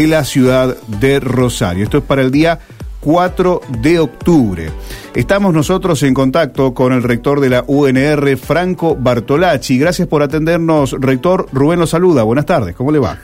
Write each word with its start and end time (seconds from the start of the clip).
de 0.00 0.06
la 0.06 0.24
ciudad 0.24 0.76
de 0.86 1.18
Rosario. 1.18 1.82
Esto 1.82 1.98
es 1.98 2.04
para 2.04 2.22
el 2.22 2.30
día 2.30 2.60
4 3.00 3.62
de 3.80 3.98
octubre. 3.98 4.70
Estamos 5.16 5.52
nosotros 5.52 6.04
en 6.04 6.14
contacto 6.14 6.72
con 6.72 6.92
el 6.92 7.02
rector 7.02 7.40
de 7.40 7.50
la 7.50 7.64
UNR, 7.66 8.36
Franco 8.36 8.94
Bartolacci. 8.94 9.76
Gracias 9.76 10.06
por 10.06 10.22
atendernos, 10.22 10.92
rector. 11.00 11.48
Rubén 11.52 11.80
lo 11.80 11.88
saluda. 11.88 12.22
Buenas 12.22 12.46
tardes. 12.46 12.76
¿Cómo 12.76 12.92
le 12.92 13.00
va? 13.00 13.18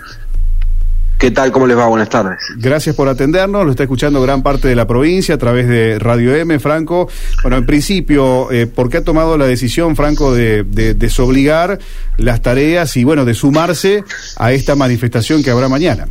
¿Qué 1.17 1.31
tal? 1.31 1.53
¿Cómo 1.53 1.69
les 1.69 1.79
va? 1.79 1.87
Buenas 1.87 2.09
tardes. 2.09 2.41
Gracias 2.57 2.97
por 2.97 3.07
atendernos. 3.07 3.65
Lo 3.65 3.71
está 3.71 3.85
escuchando 3.85 4.21
gran 4.21 4.43
parte 4.43 4.67
de 4.67 4.75
la 4.75 4.89
provincia 4.89 5.37
a 5.37 5.39
través 5.39 5.69
de 5.69 6.01
Radio 6.01 6.35
M, 6.35 6.59
Franco. 6.59 7.09
Bueno, 7.43 7.57
en 7.57 7.67
principio, 7.67 8.51
eh, 8.51 8.67
¿por 8.67 8.91
qué 8.91 8.97
ha 8.97 9.05
tomado 9.05 9.39
la 9.39 9.47
decisión, 9.47 9.95
Franco, 9.95 10.35
de, 10.35 10.65
de 10.65 10.95
desobligar 10.95 11.79
las 12.17 12.43
tareas 12.43 12.97
y, 12.97 13.05
bueno, 13.05 13.25
de 13.25 13.35
sumarse 13.35 14.03
a 14.39 14.51
esta 14.51 14.75
manifestación 14.75 15.45
que 15.45 15.53
habrá 15.53 15.69
mañana? 15.69 16.09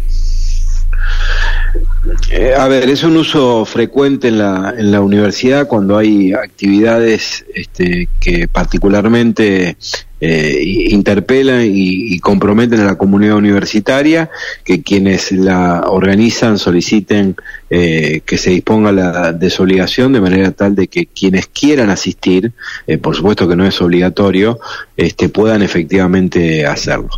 Eh, 2.30 2.54
a 2.58 2.68
ver, 2.68 2.90
es 2.90 3.04
un 3.04 3.18
uso 3.18 3.66
frecuente 3.66 4.28
en 4.28 4.40
la, 4.40 4.74
en 4.78 4.92
la 4.92 5.02
universidad 5.02 5.68
cuando 5.68 5.98
hay 5.98 6.34
actividades 6.34 7.46
este, 7.54 8.10
que 8.20 8.48
particularmente 8.48 9.78
eh, 10.26 10.88
interpelan 10.92 11.70
y, 11.70 12.18
comprometen 12.20 12.80
a 12.80 12.86
la 12.86 12.96
comunidad 12.96 13.36
universitaria, 13.36 14.30
que 14.64 14.82
quienes 14.82 15.34
la 15.34 15.84
organizan 15.88 16.58
soliciten 16.58 17.36
eh, 17.70 18.22
que 18.26 18.38
se 18.38 18.52
disponga 18.52 18.94
la 18.94 19.34
desobligación 19.34 20.14
de 20.14 20.22
manera 20.22 20.52
tal 20.52 20.76
de 20.76 20.88
que 20.88 21.08
quienes 21.08 21.48
quieran 21.48 21.90
asistir, 21.90 22.54
eh, 22.88 22.98
por 22.98 23.18
supuesto 23.18 23.50
que 23.50 23.58
no 23.58 23.66
es 23.66 23.82
obligatorio, 23.82 24.60
este, 24.96 25.28
puedan 25.28 25.62
efectivamente 25.62 26.66
hacerlo. 26.66 27.10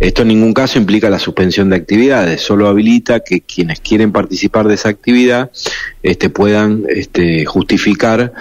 Esto 0.00 0.22
en 0.22 0.28
ningún 0.28 0.54
caso 0.54 0.78
implica 0.78 1.10
la 1.10 1.18
suspensión 1.18 1.68
de 1.68 1.76
actividades, 1.76 2.40
solo 2.40 2.68
habilita 2.68 3.20
que 3.20 3.42
quienes 3.42 3.80
quieren 3.80 4.10
participar 4.10 4.68
de 4.68 4.74
esa 4.74 4.88
actividad 4.88 5.50
este, 6.02 6.30
puedan 6.30 6.84
este, 6.88 7.44
justificar 7.44 8.32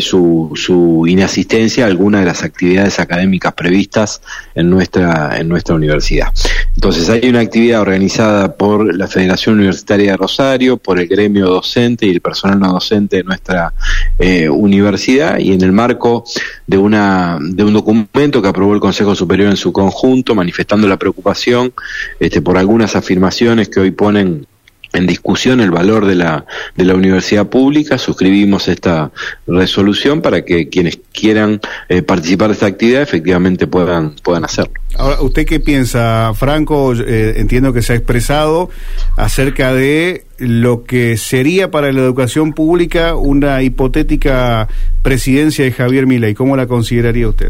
su, 0.00 0.52
su 0.54 1.06
inasistencia 1.08 1.84
a 1.84 1.88
alguna 1.88 2.20
de 2.20 2.26
las 2.26 2.44
actividades 2.44 3.00
académicas 3.00 3.31
previstas 3.38 4.20
en 4.54 4.70
nuestra, 4.70 5.36
en 5.38 5.48
nuestra 5.48 5.74
universidad. 5.74 6.28
Entonces 6.74 7.08
hay 7.08 7.28
una 7.28 7.40
actividad 7.40 7.80
organizada 7.80 8.56
por 8.56 8.94
la 8.94 9.08
Federación 9.08 9.56
Universitaria 9.56 10.12
de 10.12 10.16
Rosario, 10.16 10.76
por 10.76 10.98
el 10.98 11.08
gremio 11.08 11.46
docente 11.46 12.06
y 12.06 12.10
el 12.10 12.20
personal 12.20 12.58
no 12.58 12.72
docente 12.72 13.18
de 13.18 13.24
nuestra 13.24 13.72
eh, 14.18 14.48
universidad 14.48 15.38
y 15.38 15.52
en 15.52 15.62
el 15.62 15.72
marco 15.72 16.24
de, 16.66 16.78
una, 16.78 17.38
de 17.40 17.64
un 17.64 17.72
documento 17.72 18.40
que 18.40 18.48
aprobó 18.48 18.74
el 18.74 18.80
Consejo 18.80 19.14
Superior 19.14 19.50
en 19.50 19.56
su 19.56 19.72
conjunto 19.72 20.34
manifestando 20.34 20.86
la 20.88 20.96
preocupación 20.96 21.72
este, 22.20 22.42
por 22.42 22.58
algunas 22.58 22.96
afirmaciones 22.96 23.68
que 23.68 23.80
hoy 23.80 23.90
ponen 23.90 24.46
en 24.92 25.06
discusión 25.06 25.60
el 25.60 25.70
valor 25.70 26.06
de 26.06 26.14
la, 26.14 26.44
de 26.76 26.84
la 26.84 26.94
universidad 26.94 27.46
pública, 27.48 27.98
suscribimos 27.98 28.68
esta 28.68 29.10
resolución 29.46 30.20
para 30.20 30.44
que 30.44 30.68
quienes 30.68 30.98
quieran 31.12 31.60
eh, 31.88 32.02
participar 32.02 32.48
de 32.48 32.54
esta 32.54 32.66
actividad 32.66 33.02
efectivamente 33.02 33.66
puedan, 33.66 34.14
puedan 34.22 34.44
hacerlo. 34.44 34.74
Ahora, 34.96 35.22
¿usted 35.22 35.46
qué 35.46 35.60
piensa, 35.60 36.32
Franco? 36.34 36.92
Eh, 36.94 37.34
entiendo 37.36 37.72
que 37.72 37.82
se 37.82 37.94
ha 37.94 37.96
expresado 37.96 38.68
acerca 39.16 39.72
de 39.72 40.26
lo 40.38 40.84
que 40.84 41.16
sería 41.16 41.70
para 41.70 41.92
la 41.92 42.00
educación 42.00 42.52
pública 42.52 43.14
una 43.14 43.62
hipotética 43.62 44.68
presidencia 45.02 45.64
de 45.64 45.72
Javier 45.72 46.06
Milei. 46.06 46.34
¿Cómo 46.34 46.56
la 46.56 46.66
consideraría 46.66 47.28
usted? 47.28 47.48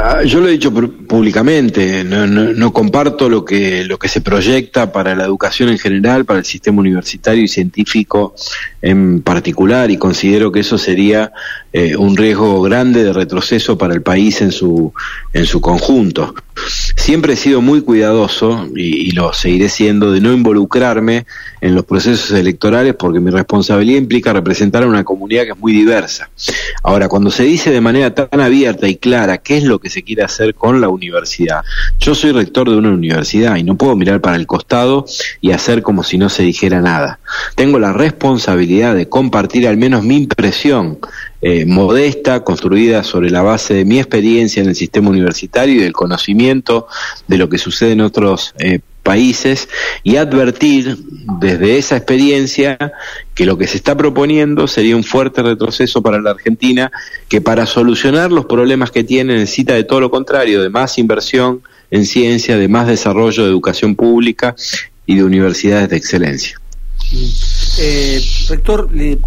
Ah, 0.00 0.22
yo 0.22 0.40
lo 0.40 0.48
he 0.48 0.52
dicho 0.52 0.72
públicamente, 0.72 2.04
no, 2.04 2.72
comparto 2.72 3.28
lo 3.28 3.44
que, 3.44 3.84
lo 3.84 3.98
que 3.98 4.08
se 4.08 4.20
proyecta 4.20 4.92
para 4.92 5.16
la 5.16 5.24
educación 5.24 5.70
en 5.70 5.78
general, 5.78 6.24
para 6.24 6.38
el 6.38 6.44
sistema 6.44 6.80
universitario 6.80 7.42
y 7.42 7.48
científico 7.48 8.34
en 8.80 9.22
particular, 9.22 9.90
y 9.90 9.96
considero 9.96 10.52
que 10.52 10.60
eso 10.60 10.78
sería 10.78 11.32
eh, 11.72 11.96
un 11.96 12.16
riesgo 12.16 12.62
grande 12.62 13.02
de 13.02 13.12
retroceso 13.12 13.76
para 13.76 13.94
el 13.94 14.02
país 14.02 14.40
en 14.40 14.52
su, 14.52 14.92
en 15.32 15.46
su 15.46 15.60
conjunto. 15.60 16.34
Siempre 16.68 17.32
he 17.32 17.36
sido 17.36 17.60
muy 17.60 17.80
cuidadoso, 17.82 18.68
y, 18.76 19.10
lo 19.12 19.32
seguiré 19.32 19.68
siendo, 19.68 20.12
de 20.12 20.20
no 20.20 20.32
involucrarme 20.32 21.26
en 21.60 21.74
los 21.74 21.84
procesos 21.84 22.30
electorales 22.32 22.94
porque 22.94 23.20
mi 23.20 23.30
responsabilidad 23.30 23.98
implica 23.98 24.32
representar 24.32 24.82
a 24.82 24.86
una 24.86 25.04
comunidad 25.04 25.44
que 25.44 25.52
es 25.52 25.58
muy 25.58 25.72
diversa. 25.72 26.30
Ahora, 26.82 27.08
cuando 27.08 27.30
se 27.30 27.44
dice 27.44 27.70
de 27.70 27.80
manera 27.80 28.14
tan 28.14 28.40
abierta 28.40 28.88
y 28.88 28.96
clara 28.96 29.38
qué 29.38 29.58
es 29.58 29.64
lo 29.64 29.78
que 29.78 29.90
se 29.90 30.02
quiere 30.02 30.22
hacer 30.22 30.54
con 30.54 30.80
la 30.80 30.88
universidad, 30.88 31.62
yo 31.98 32.14
soy 32.14 32.32
rector 32.32 32.68
de 32.70 32.76
una 32.76 32.90
universidad 32.90 33.56
y 33.56 33.62
no 33.62 33.76
puedo 33.76 33.96
mirar 33.96 34.20
para 34.20 34.36
el 34.36 34.46
costado 34.46 35.06
y 35.40 35.52
hacer 35.52 35.82
como 35.82 36.04
si 36.04 36.18
no 36.18 36.28
se 36.28 36.42
dijera 36.42 36.80
nada. 36.80 37.18
Tengo 37.54 37.78
la 37.78 37.92
responsabilidad 37.92 38.94
de 38.94 39.08
compartir 39.08 39.66
al 39.66 39.76
menos 39.76 40.04
mi 40.04 40.16
impresión 40.16 40.98
eh, 41.40 41.66
modesta, 41.66 42.42
construida 42.42 43.04
sobre 43.04 43.30
la 43.30 43.42
base 43.42 43.74
de 43.74 43.84
mi 43.84 43.98
experiencia 43.98 44.62
en 44.62 44.68
el 44.68 44.74
sistema 44.74 45.10
universitario 45.10 45.76
y 45.76 45.78
del 45.78 45.92
conocimiento 45.92 46.88
de 47.28 47.38
lo 47.38 47.48
que 47.48 47.58
sucede 47.58 47.92
en 47.92 48.00
otros 48.00 48.54
eh, 48.58 48.80
países 49.04 49.68
y 50.02 50.16
advertir 50.16 50.98
desde 51.40 51.78
esa 51.78 51.96
experiencia 51.96 52.76
que 53.34 53.46
lo 53.46 53.56
que 53.56 53.66
se 53.66 53.76
está 53.76 53.96
proponiendo 53.96 54.66
sería 54.66 54.96
un 54.96 55.04
fuerte 55.04 55.42
retroceso 55.42 56.02
para 56.02 56.20
la 56.20 56.32
Argentina, 56.32 56.90
que 57.28 57.40
para 57.40 57.66
solucionar 57.66 58.32
los 58.32 58.46
problemas 58.46 58.90
que 58.90 59.04
tiene 59.04 59.34
necesita 59.34 59.74
de 59.74 59.84
todo 59.84 60.00
lo 60.00 60.10
contrario, 60.10 60.62
de 60.62 60.70
más 60.70 60.98
inversión 60.98 61.62
en 61.90 62.04
ciencia, 62.04 62.58
de 62.58 62.68
más 62.68 62.86
desarrollo 62.86 63.44
de 63.44 63.48
educación 63.48 63.94
pública 63.94 64.54
y 65.06 65.14
de 65.14 65.24
universidades 65.24 65.88
de 65.88 65.96
excelencia. 65.96 66.60
Eh, 67.80 68.20
rector, 68.48 68.88
le, 68.92 69.18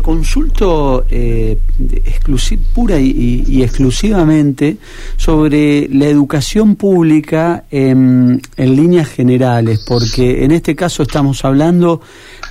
consulto 0.00 1.04
eh, 1.10 1.58
pura 2.72 2.98
y, 2.98 3.62
exclusivamente 3.62 4.78
sobre 5.18 5.86
la 5.88 6.06
educación 6.06 6.76
pública 6.76 7.64
en, 7.70 8.40
líneas 8.56 9.08
generales, 9.08 9.84
porque 9.86 10.44
en 10.44 10.52
este 10.52 10.74
caso 10.74 11.02
estamos 11.02 11.44
hablando 11.44 12.00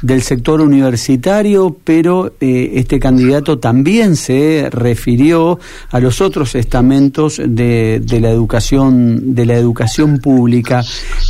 del 0.03 0.21
sector 0.21 0.61
universitario, 0.61 1.75
pero 1.83 2.33
eh, 2.39 2.73
este 2.75 2.99
candidato 2.99 3.57
también 3.57 4.15
se 4.15 4.69
refirió 4.71 5.59
a 5.89 5.99
los 5.99 6.21
otros 6.21 6.53
estamentos 6.53 7.41
de, 7.43 8.01
de 8.03 8.19
la 8.19 8.29
educación 8.29 9.33
de 9.33 9.47
la 9.47 9.55
educación 9.55 10.19
pública. 10.19 10.83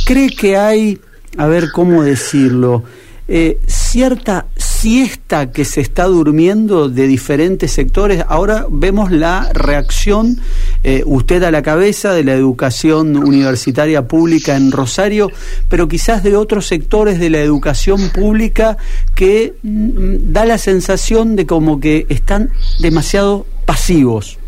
¿Cree 0.04 0.28
que 0.28 0.58
hay, 0.58 0.98
a 1.38 1.46
ver 1.46 1.72
cómo 1.72 2.02
decirlo? 2.02 2.84
Eh, 3.32 3.60
cierta 3.68 4.46
siesta 4.56 5.52
que 5.52 5.64
se 5.64 5.80
está 5.80 6.06
durmiendo 6.06 6.88
de 6.88 7.06
diferentes 7.06 7.70
sectores. 7.70 8.24
Ahora 8.26 8.66
vemos 8.68 9.12
la 9.12 9.52
reacción, 9.52 10.40
eh, 10.82 11.04
usted 11.06 11.44
a 11.44 11.52
la 11.52 11.62
cabeza 11.62 12.12
de 12.12 12.24
la 12.24 12.32
educación 12.32 13.16
universitaria 13.16 14.08
pública 14.08 14.56
en 14.56 14.72
Rosario, 14.72 15.30
pero 15.68 15.86
quizás 15.86 16.24
de 16.24 16.34
otros 16.34 16.66
sectores 16.66 17.20
de 17.20 17.30
la 17.30 17.38
educación 17.38 18.08
pública 18.08 18.78
que 19.14 19.54
mm, 19.62 20.32
da 20.32 20.44
la 20.44 20.58
sensación 20.58 21.36
de 21.36 21.46
como 21.46 21.78
que 21.78 22.06
están 22.08 22.50
demasiado 22.80 23.46
pasivos. 23.64 24.39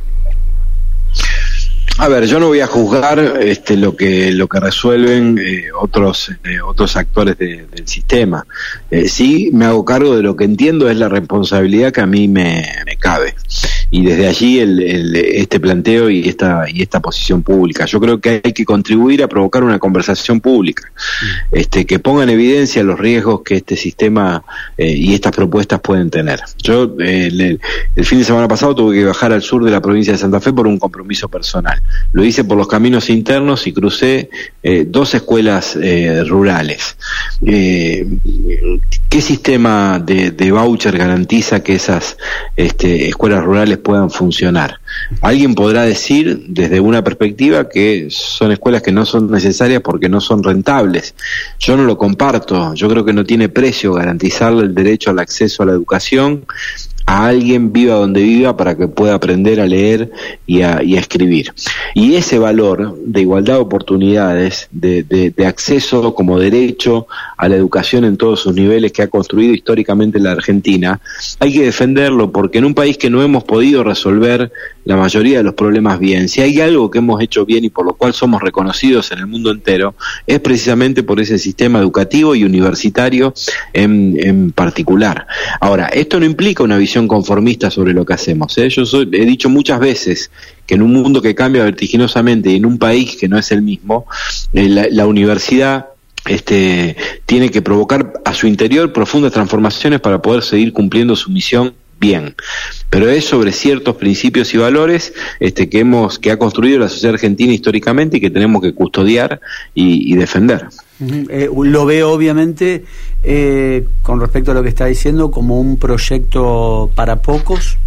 A 2.03 2.09
ver, 2.09 2.27
yo 2.27 2.41
no 2.41 2.49
voy 2.49 2.59
a 2.59 2.67
juzgar 2.67 3.21
este, 3.41 3.77
lo 3.77 3.95
que 3.95 4.33
lo 4.33 4.49
que 4.49 4.59
resuelven 4.59 5.39
eh, 5.39 5.67
otros 5.81 6.33
eh, 6.43 6.61
otros 6.61 6.97
actores 6.97 7.39
del 7.39 7.87
sistema. 7.87 8.45
Eh, 8.91 9.09
sí, 9.09 9.51
me 9.53 9.67
hago 9.67 9.85
cargo 9.85 10.17
de 10.17 10.25
lo 10.25 10.35
que 10.35 10.43
entiendo 10.43 10.91
es 10.91 10.97
la 10.97 11.09
responsabilidad 11.09 11.93
que 11.93 12.01
a 12.01 12.07
mí 12.07 12.27
me, 12.27 12.67
me 12.85 12.97
cabe 12.97 13.37
y 13.93 14.03
desde 14.07 14.27
allí 14.27 14.59
el, 14.59 15.15
este 15.15 15.61
planteo 15.61 16.09
y 16.09 16.27
esta 16.27 16.65
y 16.67 16.81
esta 16.81 17.01
posición 17.01 17.43
pública. 17.43 17.85
Yo 17.85 18.01
creo 18.01 18.21
que 18.21 18.41
hay 18.43 18.53
que 18.53 18.65
contribuir 18.65 19.23
a 19.23 19.29
provocar 19.29 19.63
una 19.63 19.79
conversación 19.79 20.41
pública, 20.41 20.91
mm. 20.91 21.57
este, 21.57 21.85
que 21.85 21.99
ponga 21.99 22.23
en 22.23 22.31
evidencia 22.31 22.83
los 22.83 22.99
riesgos 22.99 23.43
que 23.45 23.57
este 23.57 23.77
sistema 23.77 24.43
eh, 24.79 24.97
y 24.97 25.13
estas 25.13 25.33
propuestas 25.33 25.81
pueden 25.81 26.09
tener. 26.09 26.41
Yo 26.63 26.97
eh, 27.01 27.59
el, 27.95 28.05
fin 28.05 28.19
de 28.19 28.25
semana 28.25 28.49
pasado 28.49 28.75
tuve 28.75 28.97
que 28.97 29.05
bajar 29.05 29.31
al 29.31 29.43
sur 29.43 29.63
de 29.63 29.71
la 29.71 29.83
provincia 29.83 30.15
de 30.15 30.19
Santa 30.19 30.41
Fe 30.41 30.55
por 30.55 30.67
un 30.67 30.79
compromiso 30.79 31.29
personal. 31.29 31.83
Lo 32.13 32.25
hice 32.25 32.45
por 32.45 32.57
los 32.57 32.69
caminos 32.69 33.11
internos 33.11 33.67
y 33.67 33.75
crucé 33.75 34.31
eh, 34.63 34.87
dos 34.89 35.15
escuelas 35.15 35.77
rurales. 36.27 36.97
¿Qué 37.43 39.21
sistema 39.21 39.99
de, 39.99 40.31
de, 40.31 40.51
voucher 40.51 40.97
garantiza 40.97 41.63
que 41.63 41.75
esas 41.75 42.17
este, 42.57 43.09
escuelas 43.09 43.45
rurales 43.45 43.79
puedan 43.83 44.11
funcionar? 44.11 44.81
Alguien 45.21 45.55
podrá 45.55 45.83
decir 45.83 46.45
desde 46.49 46.81
una 46.81 47.05
perspectiva 47.05 47.69
que 47.69 48.09
son 48.11 48.53
escuelas 48.53 48.83
que 48.83 48.93
no 48.93 49.05
son 49.05 49.31
necesarias 49.31 49.83
porque 49.83 50.09
no 50.09 50.21
son 50.21 50.43
rentables. 50.43 51.15
Yo 51.59 51.77
no 51.77 51.85
lo 51.85 51.99
comparto. 51.99 52.75
Yo 52.75 52.89
creo 52.89 53.05
que 53.05 53.13
no 53.13 53.25
tiene 53.25 53.49
precio 53.49 53.93
garantizarle 53.93 54.63
el 54.63 54.75
derecho 54.75 55.11
al 55.11 55.19
acceso 55.19 55.63
a 55.63 55.67
la 55.67 55.73
educación 55.73 56.45
a 57.07 57.27
alguien 57.27 57.73
viva 57.73 57.95
donde 57.95 58.23
viva 58.23 58.57
para 58.57 58.77
que 58.77 58.89
pueda 58.89 59.15
aprender 59.15 59.61
a 59.61 59.67
leer 59.67 60.11
y 60.47 60.63
a, 60.63 60.81
escribir. 60.81 61.53
Y 61.95 62.15
ese 62.15 62.39
valor 62.39 62.97
de 63.05 63.23
igualdad 63.23 63.55
de 63.55 63.61
oportunidades, 63.61 64.69
de, 64.71 65.03
de, 65.03 65.47
acceso 65.47 66.15
como 66.15 66.39
derecho 66.39 67.07
a 67.37 67.49
la 67.49 67.57
educación 67.57 68.05
en 68.05 68.17
todos 68.17 68.41
sus 68.41 68.55
niveles 68.55 68.93
que 68.93 69.03
ha 69.03 69.09
construido 69.09 69.53
históricamente 69.53 70.19
la 70.21 70.33
Argentina, 70.33 71.01
hay 71.41 71.53
que 71.53 71.65
defenderlo 71.65 72.31
porque 72.31 72.59
en 72.59 72.65
un 72.65 72.75
país 72.75 72.97
que 72.97 73.11
no 73.11 73.23
hemos 73.23 73.45
podido 73.45 73.83
resolver 73.83 74.53
la 74.85 74.97
mayoría 74.97 75.39
de 75.39 75.45
los 75.45 75.55
problemas 75.55 75.99
bien, 75.99 76.29
si 76.29 76.41
hay 76.41 76.61
algo 76.61 76.91
que 76.91 76.99
hemos 76.99 77.21
hecho 77.23 77.45
bien 77.45 77.65
y 77.65 77.71
por 77.71 77.87
lo 77.87 77.95
cual 77.95 78.13
somos 78.13 78.43
reconocidos 78.43 79.13
en 79.13 79.19
el 79.19 79.27
mundo 79.27 79.51
entero, 79.51 79.95
es 80.27 80.41
precisamente 80.41 81.03
por 81.03 81.21
ese 81.21 81.39
sistema 81.39 81.79
educativo 81.79 82.35
y 82.35 82.45
universitario 82.45 83.35
en, 83.73 84.17
en 84.21 84.53
particular. 84.53 85.27
Ahora, 85.61 85.87
esto 85.87 86.19
no 86.19 86.27
implica 86.27 86.63
una 86.63 86.77
visión 86.77 87.09
conformista 87.09 87.71
sobre 87.71 87.93
lo 87.93 88.05
que 88.05 88.15
hacemos. 88.15 88.57
¿eh? 88.59 88.69
Yo 88.69 88.85
he 89.13 89.27
dicho 89.27 89.49
muchas 89.49 89.81
veces 89.81 90.31
que 90.67 90.75
en 90.75 90.83
un 90.83 90.93
mundo 90.93 91.23
que 91.23 91.35
cambia 91.35 91.65
vertiginosamente 91.65 92.51
y 92.51 92.57
en 92.57 92.67
un 92.67 92.79
país 92.79 93.17
que 93.17 93.29
no 93.29 93.39
es 93.39 93.51
el 93.53 93.63
mismo, 93.63 94.07
eh, 94.53 94.89
la, 94.91 95.07
universidad 95.07 95.87
este, 96.27 96.97
tiene 97.27 97.51
que 97.51 97.63
provocar 97.63 98.13
a 98.25 98.35
su 98.35 98.47
interior 98.47 98.93
profundas 98.93 99.33
transformaciones 99.33 100.01
para 100.01 100.23
poder 100.23 100.43
seguir 100.43 100.73
cumpliendo 100.73 101.17
su 101.17 101.31
misión 101.31 101.75
bien. 102.03 102.35
Pero 102.91 103.09
es 103.09 103.25
sobre 103.25 103.53
ciertos 103.53 103.97
principios 103.97 104.53
y 104.53 104.59
valores 104.59 105.15
este, 105.41 105.71
que 105.71 105.79
hemos, 105.79 106.19
que 106.19 106.31
ha 106.31 106.39
construido 106.39 106.79
la 106.79 106.91
sociedad 106.91 107.15
argentina 107.15 107.55
históricamente 107.55 108.19
y 108.19 108.21
que 108.21 108.31
tenemos 108.31 108.61
que 108.61 108.75
custodiar 108.75 109.41
y 109.75 110.15
defender. 110.17 110.69
Eh, 111.31 111.49
lo 111.53 111.87
veo 111.87 112.11
obviamente 112.11 112.85
eh, 113.23 113.87
con 114.03 114.21
respecto 114.21 114.53
a 114.53 114.55
lo 114.55 114.63
que 114.63 114.69
está 114.69 114.87
diciendo 114.87 115.31
como 115.31 115.61
un 115.61 115.77
proyecto 115.77 116.91
para 116.95 117.23
pocos. 117.23 117.79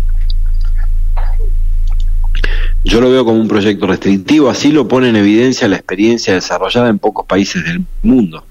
Yo 2.83 3.01
lo 3.01 3.09
veo 3.09 3.25
como 3.25 3.39
un 3.39 3.47
proyecto 3.47 3.87
restrictivo, 3.87 4.49
así 4.49 4.71
lo 4.71 4.87
pone 4.87 5.09
en 5.09 5.15
evidencia 5.15 5.67
la 5.67 5.77
experiencia 5.77 6.33
desarrollada 6.33 6.89
en 6.89 6.99
pocos 6.99 7.25
países 7.25 7.63
del 7.63 7.83
mundo. 8.03 8.45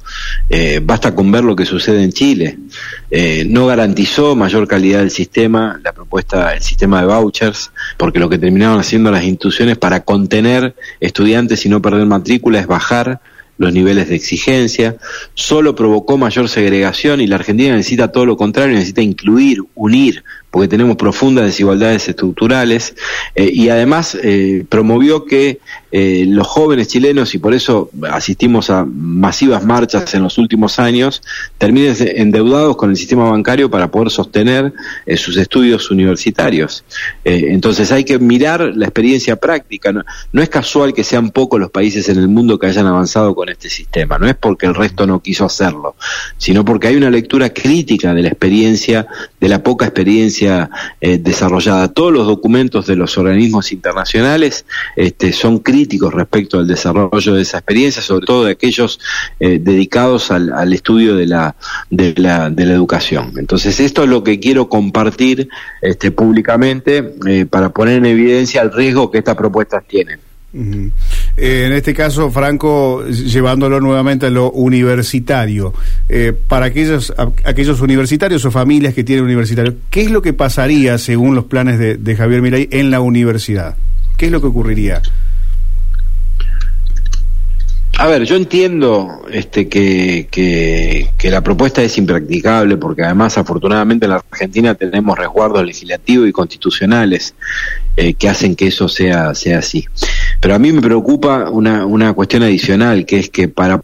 Eh, 0.49 0.81
basta 0.83 1.15
con 1.15 1.31
ver 1.31 1.45
lo 1.45 1.57
que 1.57 1.65
sucede 1.65 2.03
en 2.03 2.13
Chile. 2.13 2.59
no 3.47 3.67
garantizó 3.67 4.35
mayor 4.35 4.67
calidad 4.67 5.01
del 5.01 5.11
sistema, 5.11 5.81
la 5.85 5.93
propuesta, 5.93 6.55
el 6.55 6.63
sistema 6.63 7.01
de 7.01 7.07
vouchers, 7.07 7.71
porque 7.97 8.19
lo 8.19 8.29
que 8.29 8.39
terminaron 8.39 8.79
haciendo 8.79 9.11
las 9.11 9.25
instituciones 9.25 9.79
para 9.79 10.05
contener 10.05 10.75
estudiantes 11.01 11.65
y 11.65 11.69
no 11.69 11.81
perder 11.81 12.07
matrícula 12.07 12.59
es 12.59 12.67
bajar 12.67 13.21
los 13.57 13.73
niveles 13.73 14.09
de 14.09 14.17
exigencia, 14.17 14.97
solo 15.35 15.75
provocó 15.75 16.19
mayor 16.19 16.49
segregación 16.49 17.21
y 17.21 17.27
la 17.27 17.37
Argentina 17.37 17.75
necesita 17.75 18.11
todo 18.11 18.27
lo 18.27 18.37
contrario, 18.37 18.75
necesita 18.75 19.03
incluir, 19.03 19.63
unir, 19.75 20.25
porque 20.55 20.69
tenemos 20.69 20.95
profundas 20.95 21.47
desigualdades 21.47 22.09
estructurales 22.09 22.95
eh, 23.35 23.51
y 23.53 23.71
además 23.71 24.17
eh, 24.23 24.65
promovió 24.69 25.25
que 25.25 25.59
eh, 25.91 26.27
los 26.29 26.47
jóvenes 26.47 26.87
chilenos, 26.87 27.35
y 27.35 27.39
por 27.39 27.55
eso 27.55 27.91
asistimos 28.09 28.71
a 28.71 28.85
masivas 28.85 29.65
marchas 29.65 30.15
en 30.15 30.23
los 30.23 30.39
últimos 30.39 30.79
años, 30.79 31.23
terminen 31.59 31.97
endeudados 31.99 32.77
con 32.77 32.91
el 32.91 32.97
sistema 32.97 33.29
bancario 33.29 33.69
para 33.69 33.91
poder 33.91 34.11
sostener 34.11 34.73
sus 35.17 35.37
estudios 35.37 35.91
universitarios. 35.91 36.85
entonces 37.25 37.91
hay 37.91 38.05
que 38.05 38.19
mirar 38.19 38.73
la 38.77 38.87
experiencia 38.87 39.37
práctica. 39.37 39.93
No, 39.93 40.03
no 40.33 40.43
es 40.43 40.49
casual 40.49 40.95
que 40.95 41.03
sean 41.03 41.31
pocos 41.31 41.61
los 41.61 41.71
países 41.71 42.09
en 42.09 42.19
el 42.19 42.29
mundo 42.29 42.59
que 42.59 42.67
hayan 42.67 42.87
avanzado 42.87 43.35
con 43.35 43.49
este 43.49 43.69
sistema, 43.69 44.19
no 44.19 44.29
es 44.29 44.37
porque 44.37 44.67
el 44.67 44.75
resto 44.75 45.06
no 45.06 45.21
quiso 45.21 45.45
hacerlo, 45.45 45.97
sino 46.39 46.65
porque 46.65 46.89
hay 46.89 46.97
una 46.97 47.11
lectura 47.11 47.51
crítica 47.51 48.15
de 48.15 48.23
la 48.23 48.29
experiencia, 48.29 49.06
de 49.41 49.49
la 49.49 49.62
poca 49.62 49.87
experiencia 49.87 50.44
eh, 50.46 51.19
desarrollada. 51.19 51.88
Todos 51.88 52.12
los 52.12 52.26
documentos 52.26 52.87
de 52.87 52.96
los 52.96 53.17
organismos 53.19 53.73
internacionales 53.73 54.64
este, 54.96 55.32
son 55.32 55.58
críticos 55.58 56.12
respecto 56.12 56.58
al 56.58 56.67
desarrollo 56.67 57.35
de 57.35 57.43
esa 57.43 57.58
experiencia, 57.58 58.02
sobre 58.02 58.26
todo 58.26 58.44
de 58.44 58.52
aquellos 58.52 59.00
eh, 59.41 59.58
dedicados 59.61 60.31
al, 60.31 60.73
estudio 60.73 61.17
de 61.17 61.26
la, 61.26 61.56
de, 61.91 62.14
la, 62.17 62.50
de 62.50 62.67
la 62.67 62.73
educación. 62.73 63.32
Entonces, 63.37 63.81
esto 63.81 64.02
es 64.02 64.08
lo 64.08 64.23
que 64.25 64.41
quiero 64.41 64.69
compartir 64.69 65.49
este, 65.81 66.11
públicamente 66.11 67.14
eh, 67.26 67.46
para 67.46 67.70
poner 67.70 67.99
en 67.99 68.06
evidencia 68.06 68.62
el 68.62 68.73
riesgo 68.73 69.11
que 69.11 69.19
estas 69.19 69.37
propuestas 69.37 69.85
tienen. 69.87 70.20
Eh, 71.37 71.65
en 71.67 71.73
este 71.73 71.95
caso, 71.95 72.31
Franco, 72.31 73.05
llevándolo 73.07 73.81
nuevamente 73.81 74.27
a 74.27 74.31
lo 74.31 74.51
universitario, 74.53 75.75
eh, 76.09 76.33
para 76.33 76.67
aquellos, 76.67 77.13
aquellos 77.45 77.81
universitarios 77.81 78.45
o 78.45 78.51
familias 78.51 78.95
que 78.95 79.03
tienen 79.03 79.25
universitarios, 79.25 79.75
¿qué 79.91 80.03
es 80.03 80.11
lo 80.11 80.23
que 80.23 80.33
pasaría 80.33 80.97
según 80.99 81.35
los 81.35 81.47
planes 81.47 81.79
de, 81.79 81.97
de 81.97 82.17
Javier 82.17 82.41
Milei 82.41 82.69
en 82.71 82.91
la 82.91 83.01
universidad? 83.01 83.77
¿Qué 84.17 84.27
es 84.27 84.33
lo 84.33 84.41
que 84.41 84.47
ocurriría? 84.47 85.03
A 87.97 88.09
ver, 88.09 88.25
yo 88.25 88.35
entiendo 88.35 89.23
este, 89.31 89.69
que, 89.69 90.27
que, 90.29 91.31
la 91.31 91.43
propuesta 91.43 91.81
es 91.81 91.97
impracticable 91.97 92.77
porque 92.77 93.03
además 93.05 93.39
afortunadamente 93.39 94.07
en 94.07 94.11
la 94.11 94.25
Argentina 94.31 94.75
tenemos 94.75 95.17
resguardos 95.17 95.65
legislativos 95.65 96.29
y 96.29 96.33
constitucionales 96.33 97.35
eh, 97.97 98.15
que 98.15 98.29
hacen 98.29 98.57
que 98.57 98.67
eso 98.67 98.89
sea, 98.89 99.33
sea 99.35 99.61
así. 99.61 99.87
Pero 100.44 100.56
a 100.56 100.58
mí 100.58 100.73
me 100.73 100.82
preocupa 100.82 101.49
una, 101.49 101.87
una 101.87 102.12
cuestión 102.12 102.43
adicional, 102.43 103.06
que 103.06 103.19
es 103.19 103.31
que 103.31 103.49
para 103.49 103.81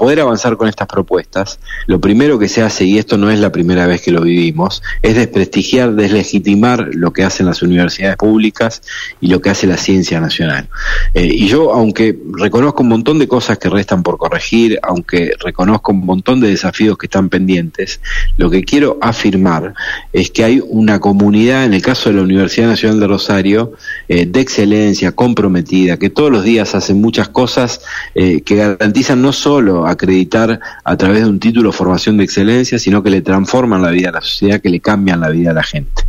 poder 0.00 0.20
avanzar 0.20 0.56
con 0.56 0.66
estas 0.66 0.88
propuestas, 0.88 1.60
lo 1.86 2.00
primero 2.00 2.38
que 2.38 2.48
se 2.48 2.62
hace, 2.62 2.86
y 2.86 2.96
esto 2.96 3.18
no 3.18 3.30
es 3.30 3.38
la 3.38 3.52
primera 3.52 3.86
vez 3.86 4.00
que 4.00 4.10
lo 4.10 4.22
vivimos, 4.22 4.82
es 5.02 5.14
desprestigiar, 5.14 5.92
deslegitimar 5.92 6.88
lo 6.94 7.12
que 7.12 7.22
hacen 7.22 7.44
las 7.44 7.60
universidades 7.60 8.16
públicas 8.16 8.80
y 9.20 9.26
lo 9.26 9.42
que 9.42 9.50
hace 9.50 9.66
la 9.66 9.76
ciencia 9.76 10.18
nacional. 10.18 10.70
Eh, 11.12 11.26
y 11.30 11.48
yo, 11.48 11.74
aunque 11.74 12.18
reconozco 12.32 12.82
un 12.82 12.88
montón 12.88 13.18
de 13.18 13.28
cosas 13.28 13.58
que 13.58 13.68
restan 13.68 14.02
por 14.02 14.16
corregir, 14.16 14.78
aunque 14.82 15.32
reconozco 15.38 15.92
un 15.92 16.06
montón 16.06 16.40
de 16.40 16.48
desafíos 16.48 16.96
que 16.96 17.04
están 17.04 17.28
pendientes, 17.28 18.00
lo 18.38 18.48
que 18.48 18.64
quiero 18.64 18.96
afirmar 19.02 19.74
es 20.14 20.30
que 20.30 20.44
hay 20.44 20.62
una 20.66 20.98
comunidad, 20.98 21.66
en 21.66 21.74
el 21.74 21.82
caso 21.82 22.08
de 22.08 22.16
la 22.16 22.22
Universidad 22.22 22.68
Nacional 22.68 23.00
de 23.00 23.06
Rosario, 23.06 23.74
eh, 24.08 24.24
de 24.24 24.40
excelencia, 24.40 25.12
comprometida, 25.12 25.98
que 25.98 26.08
todos 26.08 26.32
los 26.32 26.42
días 26.42 26.74
hacen 26.74 27.02
muchas 27.02 27.28
cosas 27.28 27.82
eh, 28.14 28.40
que 28.40 28.56
garantizan 28.56 29.20
no 29.20 29.34
solo 29.34 29.89
acreditar 29.92 30.60
a 30.84 30.96
través 30.96 31.22
de 31.22 31.28
un 31.28 31.40
título 31.40 31.72
formación 31.72 32.16
de 32.16 32.24
excelencia, 32.24 32.78
sino 32.78 33.02
que 33.02 33.10
le 33.10 33.22
transforman 33.22 33.82
la 33.82 33.90
vida 33.90 34.10
a 34.10 34.12
la 34.12 34.20
sociedad, 34.20 34.60
que 34.60 34.68
le 34.68 34.80
cambian 34.80 35.20
la 35.20 35.30
vida 35.30 35.50
a 35.50 35.54
la 35.54 35.62
gente. 35.62 36.02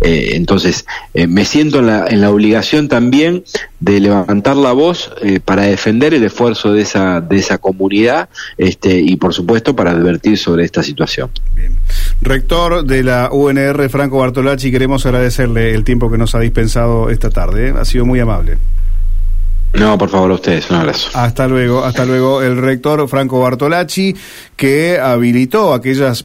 Eh, 0.00 0.30
entonces, 0.34 0.84
eh, 1.14 1.26
me 1.26 1.44
siento 1.44 1.78
en 1.78 1.86
la, 1.86 2.06
en 2.08 2.20
la, 2.20 2.30
obligación 2.30 2.88
también 2.88 3.44
de 3.78 4.00
levantar 4.00 4.56
la 4.56 4.72
voz 4.72 5.12
eh, 5.22 5.38
para 5.38 5.62
defender 5.62 6.12
el 6.12 6.24
esfuerzo 6.24 6.72
de 6.72 6.82
esa, 6.82 7.20
de 7.20 7.36
esa 7.36 7.58
comunidad 7.58 8.28
este, 8.58 8.98
y, 8.98 9.16
por 9.16 9.32
supuesto, 9.32 9.76
para 9.76 9.92
advertir 9.92 10.38
sobre 10.38 10.64
esta 10.64 10.82
situación. 10.82 11.30
Rector 12.20 12.84
de 12.84 13.04
la 13.04 13.30
UNR, 13.30 13.88
Franco 13.88 14.18
Bartolacci, 14.18 14.72
queremos 14.72 15.06
agradecerle 15.06 15.72
el 15.74 15.84
tiempo 15.84 16.10
que 16.10 16.18
nos 16.18 16.34
ha 16.34 16.40
dispensado 16.40 17.10
esta 17.10 17.30
tarde. 17.30 17.72
Ha 17.76 17.84
sido 17.84 18.04
muy 18.04 18.18
amable. 18.18 18.58
No, 19.74 19.96
por 19.96 20.10
favor, 20.10 20.32
ustedes, 20.32 20.68
un 20.70 20.76
abrazo. 20.76 21.10
Hasta 21.14 21.48
luego, 21.48 21.82
hasta 21.84 22.04
luego. 22.04 22.42
El 22.42 22.58
rector 22.58 23.08
Franco 23.08 23.40
Bartolacci, 23.40 24.14
que 24.54 24.98
habilitó 24.98 25.72
aquellas 25.72 26.20